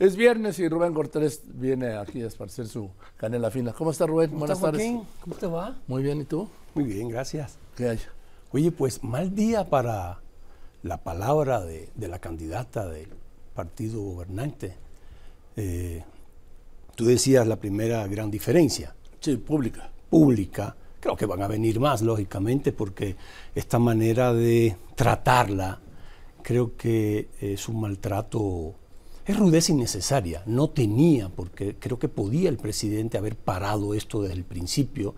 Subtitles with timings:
[0.00, 3.74] Es viernes y Rubén Cortés viene aquí a esparcer su canela fina.
[3.74, 4.30] ¿Cómo está Rubén?
[4.30, 4.94] ¿Cómo Buenas tardes.
[5.20, 5.76] ¿Cómo te va?
[5.88, 6.48] Muy bien, ¿y tú?
[6.74, 7.58] Muy bien, gracias.
[7.76, 7.98] ¿Qué hay?
[8.50, 10.20] Oye, pues mal día para
[10.84, 13.10] la palabra de, la candidata del
[13.54, 14.74] partido gobernante.
[15.56, 16.02] Eh,
[16.94, 18.94] tú decías la primera gran diferencia.
[19.20, 19.90] Sí, pública.
[20.08, 20.74] Pública.
[20.98, 23.16] Creo que van a venir más, lógicamente, porque
[23.54, 25.78] esta manera de tratarla
[26.42, 28.76] creo que es un maltrato
[29.26, 34.34] es rudeza innecesaria, no tenía, porque creo que podía el presidente haber parado esto desde
[34.34, 35.14] el principio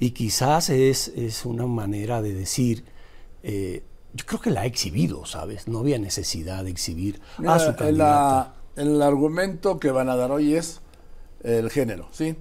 [0.00, 2.84] y quizás es, es una manera de decir,
[3.42, 3.82] eh,
[4.14, 5.68] yo creo que la ha exhibido, ¿sabes?
[5.68, 8.54] No había necesidad de exhibir a su candidata.
[8.76, 10.80] el argumento que van a dar hoy es
[11.42, 12.36] el género, ¿sí?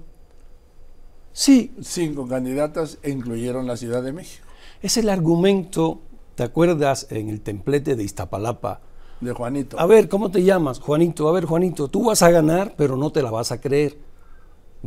[1.33, 1.73] Sí.
[1.81, 4.45] Cinco candidatas incluyeron la Ciudad de México.
[4.81, 6.01] Es el argumento,
[6.35, 8.81] ¿te acuerdas en el templete de Iztapalapa?
[9.21, 9.79] De Juanito.
[9.79, 10.79] A ver, ¿cómo te llamas?
[10.79, 11.29] Juanito.
[11.29, 13.95] A ver, Juanito, tú vas a ganar, pero no te la vas a creer.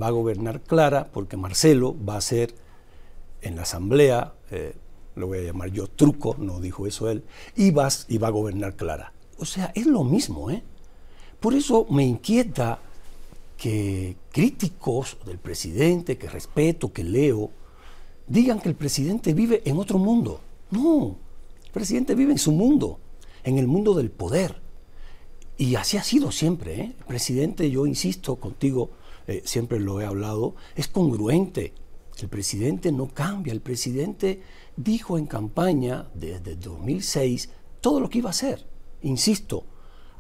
[0.01, 2.53] Va a gobernar Clara, porque Marcelo va a ser
[3.43, 4.75] en la asamblea, eh,
[5.15, 7.23] lo voy a llamar yo truco, no dijo eso él,
[7.55, 9.13] y, vas, y va a gobernar Clara.
[9.39, 10.65] O sea, es lo mismo, ¿eh?
[11.39, 12.81] Por eso me inquieta
[13.57, 17.51] que críticos del presidente, que respeto, que leo,
[18.27, 20.41] digan que el presidente vive en otro mundo.
[20.73, 21.17] No,
[21.67, 22.99] el presidente vive en su mundo
[23.45, 24.61] en el mundo del poder.
[25.57, 26.81] Y así ha sido siempre.
[26.81, 26.95] ¿eh?
[26.99, 28.91] El presidente, yo insisto contigo,
[29.27, 31.75] eh, siempre lo he hablado, es congruente.
[32.21, 33.53] El presidente no cambia.
[33.53, 34.43] El presidente
[34.77, 37.51] dijo en campaña desde 2006
[37.81, 38.67] todo lo que iba a hacer.
[39.03, 39.65] Insisto,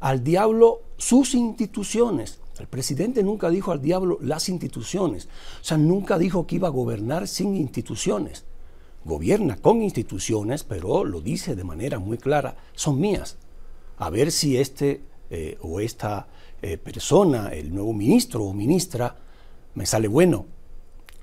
[0.00, 2.40] al diablo sus instituciones.
[2.58, 5.26] El presidente nunca dijo al diablo las instituciones.
[5.60, 8.44] O sea, nunca dijo que iba a gobernar sin instituciones
[9.04, 13.36] gobierna con instituciones, pero lo dice de manera muy clara, son mías.
[13.98, 16.26] A ver si este eh, o esta
[16.62, 19.16] eh, persona, el nuevo ministro o ministra,
[19.74, 20.46] me sale bueno.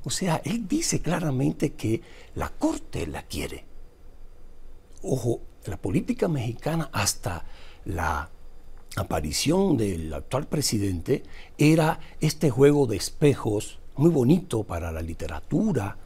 [0.04, 2.02] O sea, él dice claramente que
[2.36, 3.66] la Corte la quiere.
[5.04, 7.46] Ojo, la política mexicana hasta
[7.86, 8.30] la
[8.96, 11.24] aparición del actual presidente
[11.58, 15.98] era este juego de espejos muy bonito para la literatura,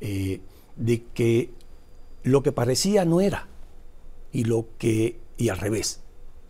[0.00, 0.40] eh,
[0.76, 1.50] de que
[2.22, 3.48] lo que parecía no era
[4.32, 6.00] y lo que y al revés.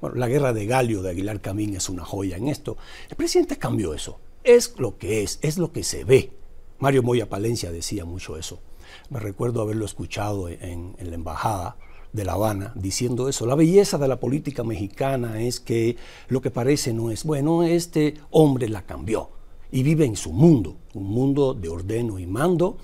[0.00, 2.76] Bueno, la guerra de Galio de Aguilar Camín es una joya en esto.
[3.08, 4.18] El presidente cambió eso.
[4.44, 6.32] Es lo que es, es lo que se ve.
[6.78, 8.60] Mario Moya Palencia decía mucho eso.
[9.08, 11.76] Me recuerdo haberlo escuchado en, en la embajada
[12.12, 13.46] de La Habana diciendo eso.
[13.46, 15.96] La belleza de la política mexicana es que
[16.28, 17.62] lo que parece no es bueno.
[17.62, 19.30] Este hombre la cambió
[19.70, 22.76] y vive en su mundo, un mundo de ordeno y mando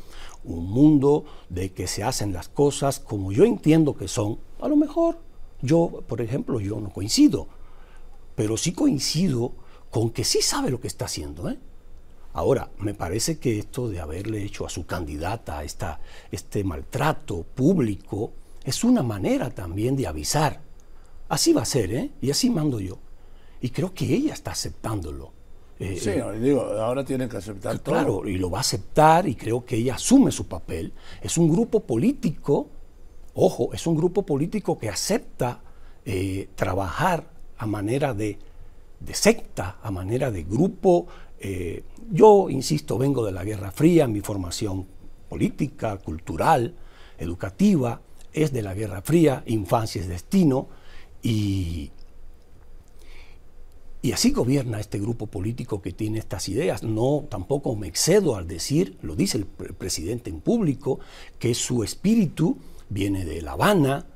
[0.54, 4.38] un mundo de que se hacen las cosas como yo entiendo que son.
[4.60, 5.19] A lo mejor
[5.60, 7.48] yo, por ejemplo, yo no coincido,
[8.34, 9.53] pero sí coincido
[9.91, 11.48] con que sí sabe lo que está haciendo.
[11.48, 11.59] ¿eh?
[12.32, 16.00] Ahora, me parece que esto de haberle hecho a su candidata esta,
[16.31, 18.32] este maltrato público
[18.65, 20.60] es una manera también de avisar.
[21.28, 22.10] Así va a ser, ¿eh?
[22.20, 22.98] Y así mando yo.
[23.60, 25.32] Y creo que ella está aceptándolo.
[25.81, 27.94] Eh, sí, eh, digo, ahora tienen que aceptar todo.
[27.94, 30.93] Claro, y lo va a aceptar y creo que ella asume su papel.
[31.22, 32.69] Es un grupo político,
[33.34, 35.61] ojo, es un grupo político que acepta
[36.05, 38.39] eh, trabajar a manera de,
[39.12, 41.06] secta, a manera de grupo.
[42.10, 44.87] yo, insisto, vengo de la Guerra Fría, mi formación
[45.28, 46.75] política, cultural,
[47.19, 48.00] educativa,
[48.33, 50.69] es de la Guerra Fría, infancia es destino,
[51.22, 51.91] y,
[54.00, 56.82] y así gobierna este grupo político que tiene estas ideas.
[56.82, 61.00] No, tampoco me excedo al decir, lo dice el presidente en público,
[61.38, 64.06] que su espíritu viene de La Habana,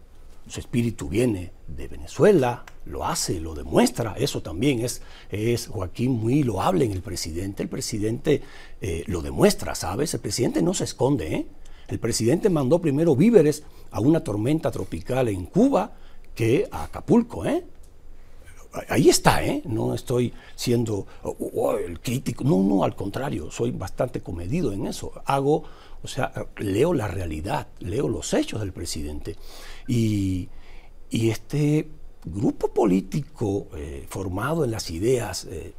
[0.47, 4.15] su espíritu viene de Venezuela, lo hace, lo demuestra.
[4.16, 7.62] Eso también es, es Joaquín muy loable en el presidente.
[7.62, 8.43] El presidente
[8.81, 10.14] eh, lo demuestra, ¿sabes?
[10.14, 11.47] El presidente no se esconde, ¿eh?
[11.88, 15.93] El presidente mandó primero víveres a una tormenta tropical en Cuba
[16.34, 17.64] que a Acapulco, ¿eh?
[18.88, 19.62] Ahí está, ¿eh?
[19.65, 24.87] No estoy siendo oh, oh, el crítico, no, no, al contrario, soy bastante comedido en
[24.87, 25.12] eso.
[25.25, 25.64] Hago,
[26.02, 29.37] o sea, leo la realidad, leo los hechos del presidente.
[29.87, 30.49] Y,
[31.11, 31.88] este
[32.25, 35.75] grupo político eh, formado en las ideas, eh,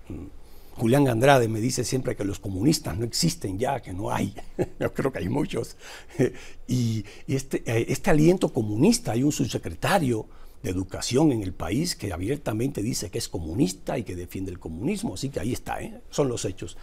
[0.75, 4.35] Julián Andrade me dice siempre que los comunistas no existen ya, que no hay.
[4.79, 5.75] Yo creo que hay muchos.
[6.67, 10.27] y, este, eh, este aliento comunista, hay un subsecretario
[10.63, 14.59] de educación en el país que abiertamente dice que es comunista y que defiende el
[14.59, 15.13] comunismo.
[15.13, 16.01] Así que ahí está, ¿eh?
[16.09, 16.77] son los hechos.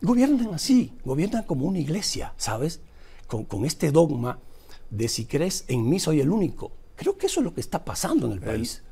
[0.00, 2.80] Gobiernan así, gobiernan como una iglesia, ¿sabes?
[3.26, 4.38] Con, este dogma
[4.90, 6.70] de si crees en mí soy el único.
[6.94, 8.82] Creo que eso es lo que está pasando en el país.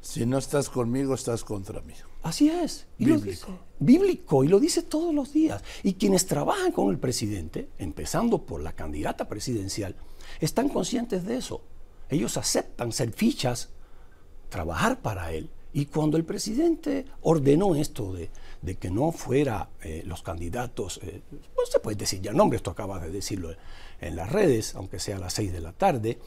[0.00, 1.92] Si no estás conmigo, estás contra mí.
[2.22, 2.86] Así es.
[2.96, 3.24] Y bíblico.
[3.24, 3.46] Lo dice,
[3.80, 5.62] bíblico, y lo dice todos los días.
[5.82, 9.96] Y quienes trabajan con el presidente, empezando por la candidata presidencial,
[10.40, 11.62] están conscientes de eso.
[12.08, 13.70] Ellos aceptan ser fichas,
[14.50, 15.48] trabajar para él.
[15.72, 18.28] Y cuando el presidente ordenó esto de,
[18.76, 22.98] que no fuera eh, los candidatos, eh, no se puede decir ya nombre, esto acaba
[22.98, 23.54] de decirlo
[24.00, 26.18] en las redes, aunque sea a las seis de la tarde,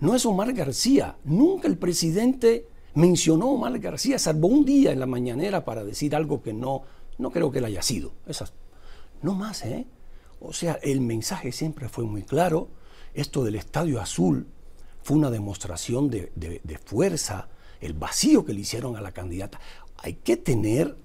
[0.00, 1.16] no es Omar García.
[1.24, 6.42] Nunca el presidente mencionó Omar García, salvo un día en la mañanera para decir algo
[6.42, 6.82] que no,
[7.18, 8.12] no creo que él haya sido.
[8.26, 8.52] Esas,
[9.20, 9.86] no más, ¿eh?
[10.40, 12.68] O sea, el mensaje siempre fue muy claro.
[13.14, 14.46] Esto del Estadio Azul
[15.02, 17.48] fue una demostración de, de fuerza,
[17.82, 19.60] el vacío que le hicieron a la candidata.
[19.98, 20.96] Hay que tener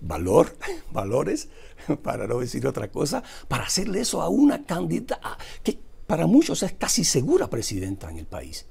[0.00, 0.56] valor,
[0.92, 1.48] valores,
[2.02, 6.72] para no decir otra cosa, para hacerle eso a una candidata que para muchos es
[6.72, 8.66] casi segura presidenta en el país.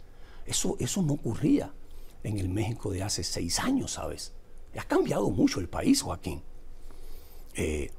[0.46, 1.74] Eso, eso no ocurría
[2.24, 4.34] en el México de hace seis años, ¿sabes?
[4.78, 6.42] Ha cambiado mucho el país, Joaquín.
[7.56, 7.92] Eh,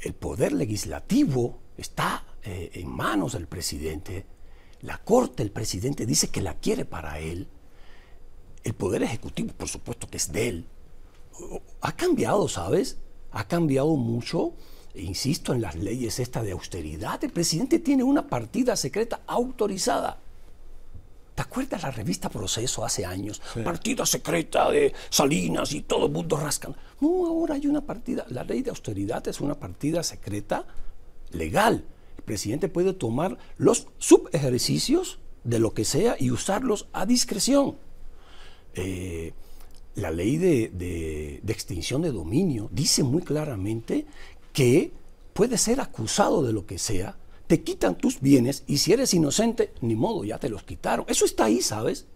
[0.00, 4.26] el poder legislativo está eh, en manos del presidente.
[4.82, 7.48] La corte, el presidente dice que la quiere para él.
[8.64, 10.66] El poder ejecutivo, por supuesto que es de él.
[11.80, 12.98] Ha cambiado, ¿sabes?
[13.32, 14.52] Ha cambiado mucho.
[14.94, 17.22] E insisto en las leyes esta de austeridad.
[17.22, 20.18] El presidente tiene una partida secreta autorizada.
[21.38, 23.40] ¿Te acuerdas la revista Proceso hace años?
[23.62, 26.76] Partida secreta de Salinas y todo el mundo rascando.
[27.00, 28.26] No, ahora hay una partida.
[28.30, 30.66] La ley de austeridad es una partida secreta
[31.30, 31.84] legal.
[32.16, 37.76] El presidente puede tomar los subejercicios de lo que sea y usarlos a discreción.
[38.78, 39.32] Eh,
[39.96, 44.06] la ley de, extinción de dominio dice muy claramente
[44.52, 44.92] que
[45.32, 47.16] puedes ser acusado de lo que sea,
[47.48, 51.04] te quitan tus bienes y si eres inocente, ni modo, ya te los quitaron.
[51.08, 52.06] Eso está ahí, ¿sabes?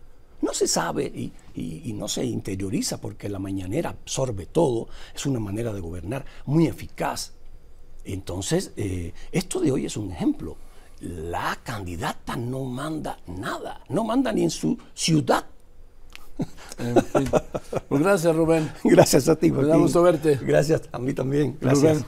[0.41, 1.06] No se sabe
[1.55, 4.88] y, no se interioriza porque la mañanera absorbe todo.
[5.14, 7.32] Es una manera de gobernar muy eficaz.
[8.05, 10.56] Entonces, eh, esto de hoy es un ejemplo.
[11.00, 15.47] La candidata no manda nada, no manda ni en su ciudad
[17.88, 18.70] pues gracias, Rubén.
[18.84, 19.52] Gracias a ti.
[19.52, 20.38] Me da gusto verte.
[20.43, 21.56] Gracias, a mí también.
[21.61, 22.05] Gracias.